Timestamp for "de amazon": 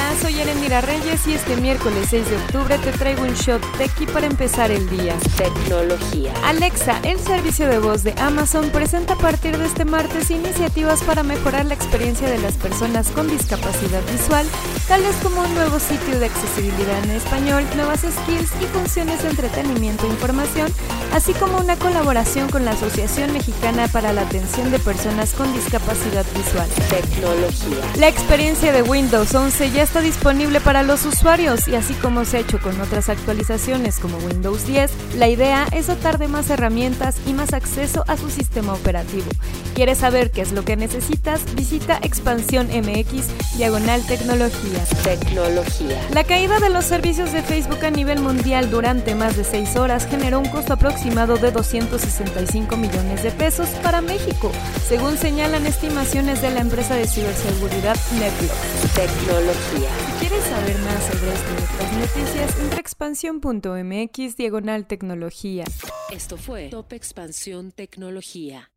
8.02-8.70